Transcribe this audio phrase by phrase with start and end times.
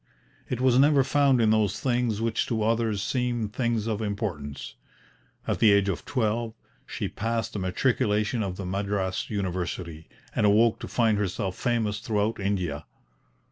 [0.49, 4.73] It was never found in those things which to others seemed things of importance.
[5.47, 6.55] At the age of twelve
[6.87, 12.39] she passed the Matriculation of the Madras University, and awoke to find herself famous throughout
[12.39, 12.85] India.